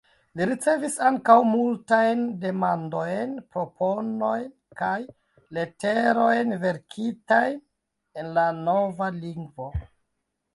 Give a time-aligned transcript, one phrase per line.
[0.39, 4.47] Li ricevis ankaŭ multajn demandojn, proponojn,
[4.81, 4.95] kaj
[5.59, 7.61] leterojn verkitajn
[8.23, 9.69] en la nova lingvo.